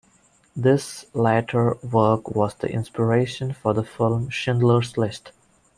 [0.55, 5.31] This latter work was the inspiration for the film "Schindler's List".